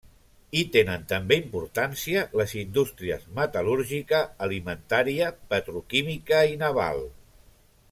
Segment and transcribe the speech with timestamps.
[0.59, 7.07] Hi tenen també importància les indústries metal·lúrgica, alimentària, petroquímica i naval.